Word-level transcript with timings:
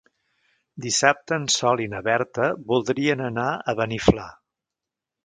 Dissabte 0.85 1.37
en 1.41 1.43
Sol 1.55 1.83
i 1.85 1.85
na 1.91 2.01
Berta 2.07 2.47
voldrien 2.71 3.21
anar 3.27 3.47
a 3.51 3.77
Beniflà. 3.81 4.27